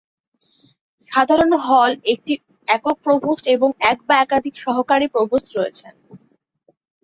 সাধারণত 1.11 1.53
হল 1.67 1.91
একটি 2.13 2.33
একক 2.67 2.97
প্রভোস্ট 3.05 3.45
এবং 3.47 3.69
এক 3.91 3.97
বা 4.07 4.15
একাধিক 4.17 4.55
সহকারী 4.65 5.07
প্রভোস্ট 5.07 5.49
রয়েছেন। 5.57 5.93